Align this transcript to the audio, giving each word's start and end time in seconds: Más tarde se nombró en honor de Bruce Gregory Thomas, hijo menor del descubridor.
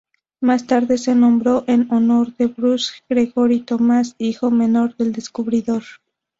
Más 0.39 0.65
tarde 0.65 0.97
se 0.97 1.13
nombró 1.13 1.63
en 1.67 1.87
honor 1.93 2.35
de 2.35 2.47
Bruce 2.47 2.91
Gregory 3.07 3.59
Thomas, 3.59 4.15
hijo 4.17 4.49
menor 4.49 4.97
del 4.97 5.13
descubridor. 5.13 5.83